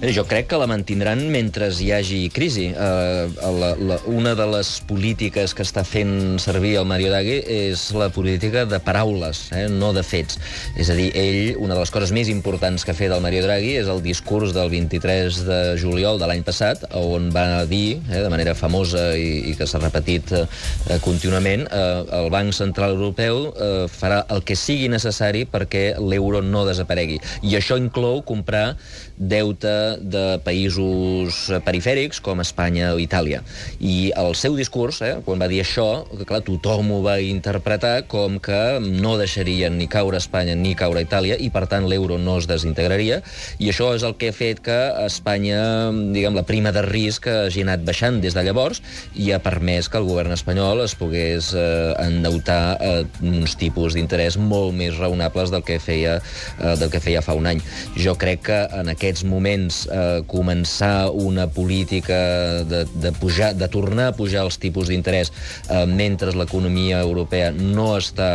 Jo 0.00 0.22
crec 0.24 0.46
que 0.48 0.56
la 0.56 0.64
mantindran 0.64 1.26
mentre 1.28 1.66
hi 1.76 1.90
hagi 1.92 2.18
crisi. 2.32 2.70
Uh, 2.72 3.28
la, 3.60 3.74
la, 3.76 3.98
una 4.08 4.30
de 4.32 4.46
les 4.48 4.68
polítiques 4.88 5.52
que 5.52 5.60
està 5.60 5.82
fent 5.84 6.38
servir 6.40 6.70
el 6.80 6.86
Mario 6.88 7.10
Draghi 7.12 7.34
és 7.44 7.82
la 7.92 8.06
política 8.08 8.62
de 8.64 8.78
paraules, 8.80 9.42
eh, 9.52 9.66
no 9.68 9.90
de 9.92 10.00
fets. 10.00 10.38
És 10.80 10.88
a 10.88 10.96
dir, 10.96 11.10
ell, 11.12 11.58
una 11.60 11.76
de 11.76 11.82
les 11.82 11.92
coses 11.92 12.14
més 12.16 12.30
importants 12.32 12.80
que 12.80 12.94
ha 12.94 12.96
fet 12.96 13.12
el 13.12 13.20
Mario 13.20 13.42
Draghi 13.44 13.74
és 13.82 13.90
el 13.92 14.00
discurs 14.00 14.54
del 14.56 14.72
23 14.72 15.42
de 15.44 15.60
juliol 15.82 16.16
de 16.16 16.32
l'any 16.32 16.46
passat, 16.48 16.88
on 16.96 17.28
va 17.36 17.66
dir, 17.68 18.00
eh, 18.08 18.22
de 18.24 18.32
manera 18.32 18.56
famosa 18.56 19.10
i, 19.20 19.52
i 19.52 19.54
que 19.58 19.68
s'ha 19.68 19.82
repetit 19.84 20.32
eh, 20.32 20.46
contínuament, 21.04 21.66
eh, 21.68 21.84
el 22.22 22.30
Banc 22.32 22.56
Central 22.56 22.96
Europeu 22.96 23.50
eh, 23.52 23.84
farà 23.92 24.24
el 24.32 24.40
que 24.48 24.56
sigui 24.56 24.88
necessari 24.88 25.44
perquè 25.44 25.90
l'euro 26.00 26.40
no 26.40 26.64
desaparegui. 26.64 27.20
I 27.44 27.60
això 27.60 27.76
inclou 27.76 28.24
comprar 28.24 28.78
deute 29.20 29.76
de 29.98 30.38
països 30.44 31.46
perifèrics 31.66 32.20
com 32.24 32.42
Espanya 32.42 32.92
o 32.94 33.00
Itàlia. 33.02 33.42
I 33.80 34.12
el 34.18 34.34
seu 34.38 34.56
discurs, 34.58 35.00
eh, 35.02 35.16
quan 35.24 35.40
va 35.40 35.48
dir 35.50 35.62
això, 35.64 36.04
que 36.16 36.26
clar, 36.28 36.42
tothom 36.46 36.92
ho 36.94 37.00
va 37.02 37.18
interpretar 37.20 38.06
com 38.10 38.38
que 38.38 38.78
no 38.80 39.16
deixarien 39.18 39.76
ni 39.78 39.88
caure 39.88 40.20
Espanya 40.20 40.54
ni 40.54 40.74
caure 40.74 41.02
Itàlia 41.04 41.36
i, 41.40 41.50
per 41.50 41.66
tant, 41.70 41.88
l'euro 41.88 42.18
no 42.18 42.38
es 42.38 42.48
desintegraria. 42.50 43.20
I 43.58 43.70
això 43.72 43.92
és 43.96 44.04
el 44.06 44.16
que 44.20 44.30
ha 44.30 44.36
fet 44.36 44.62
que 44.64 44.78
Espanya, 45.06 45.90
diguem, 46.12 46.36
la 46.36 46.46
prima 46.46 46.72
de 46.72 46.84
risc 46.86 47.26
hagi 47.30 47.64
anat 47.66 47.84
baixant 47.86 48.20
des 48.22 48.36
de 48.36 48.44
llavors 48.46 48.82
i 49.14 49.30
ha 49.32 49.40
permès 49.42 49.88
que 49.90 49.98
el 50.00 50.08
govern 50.08 50.34
espanyol 50.34 50.84
es 50.84 50.94
pogués 50.98 51.52
eh, 51.56 51.94
endeutar 52.02 52.76
a 52.76 52.92
uns 53.24 53.56
tipus 53.60 53.96
d'interès 53.96 54.38
molt 54.40 54.74
més 54.76 54.96
raonables 54.98 55.52
del 55.52 55.64
que 55.66 55.78
feia 55.82 56.18
eh, 56.20 56.74
del 56.80 56.90
que 56.92 57.02
feia 57.02 57.22
fa 57.24 57.36
un 57.38 57.48
any. 57.50 57.62
Jo 57.96 58.16
crec 58.20 58.44
que 58.50 58.60
en 58.80 58.92
aquests 58.92 59.24
moments 59.28 59.79
eh, 59.86 60.20
començar 60.30 61.10
una 61.10 61.46
política 61.48 62.64
de, 62.68 62.84
de, 62.90 63.12
pujar, 63.12 63.54
de 63.54 63.68
tornar 63.72 64.10
a 64.10 64.16
pujar 64.16 64.44
els 64.46 64.58
tipus 64.60 64.90
d'interès 64.90 65.32
eh, 65.32 65.86
mentre 65.86 66.34
l'economia 66.36 67.00
europea 67.04 67.50
no 67.54 67.94
està 67.98 68.30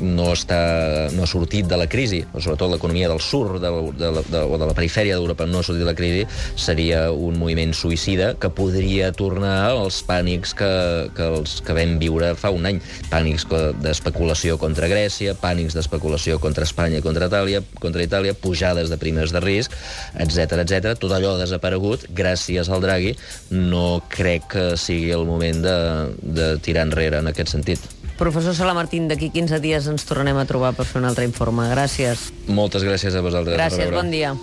no, 0.00 0.30
està, 0.34 1.08
no 1.14 1.24
ha 1.24 1.30
sortit 1.30 1.68
de 1.70 1.78
la 1.78 1.86
crisi, 1.90 2.22
sobretot 2.32 2.72
l'economia 2.72 3.08
del 3.10 3.20
sur 3.24 3.58
de, 3.60 3.70
de, 3.98 4.10
de, 4.26 4.42
o 4.42 4.58
de 4.60 4.68
la 4.68 4.76
perifèria 4.76 5.18
d'Europa 5.18 5.46
no 5.48 5.60
ha 5.60 5.66
sortit 5.66 5.84
de 5.84 5.88
la 5.90 5.96
crisi, 5.98 6.24
seria 6.58 7.06
un 7.12 7.38
moviment 7.40 7.74
suïcida 7.76 8.32
que 8.40 8.50
podria 8.54 9.10
tornar 9.16 9.70
als 9.70 10.00
pànics 10.06 10.54
que, 10.56 10.72
que, 11.16 11.28
els, 11.40 11.58
que 11.66 11.76
vam 11.76 11.96
viure 12.02 12.32
fa 12.38 12.52
un 12.54 12.68
any. 12.68 12.80
Pànics 13.12 13.46
d'especulació 13.82 14.58
contra 14.60 14.88
Grècia, 14.90 15.36
pànics 15.38 15.76
d'especulació 15.76 16.40
contra 16.42 16.66
Espanya 16.68 17.00
i 17.00 17.04
contra 17.04 17.30
Itàlia, 17.30 17.62
contra 17.82 18.04
Itàlia, 18.06 18.34
pujades 18.34 18.90
de 18.90 18.98
primes 19.00 19.34
de 19.34 19.42
risc, 19.44 19.76
etc 20.18 20.64
etc. 20.64 20.94
Tot 21.00 21.14
allò 21.16 21.36
ha 21.36 21.42
desaparegut 21.44 22.08
gràcies 22.16 22.70
al 22.70 22.82
Draghi. 22.84 23.14
No 23.54 24.00
crec 24.10 24.50
que 24.56 24.66
sigui 24.80 25.12
el 25.14 25.26
moment 25.28 25.64
de, 25.64 25.78
de 26.40 26.52
tirar 26.64 26.88
enrere 26.88 27.20
en 27.20 27.30
aquest 27.30 27.54
sentit. 27.56 27.99
Professor 28.20 28.52
Salamartín, 28.52 29.08
d'aquí 29.08 29.30
15 29.32 29.62
dies 29.64 29.86
ens 29.88 30.04
tornem 30.04 30.36
a 30.36 30.44
trobar 30.44 30.74
per 30.76 30.84
fer 30.84 31.00
un 31.00 31.08
altre 31.08 31.24
informe. 31.24 31.64
Gràcies. 31.72 32.28
Moltes 32.52 32.84
gràcies 32.84 33.16
a 33.16 33.22
vosaltres. 33.24 33.56
Gràcies, 33.56 33.88
bon 33.94 34.12
dia. 34.12 34.34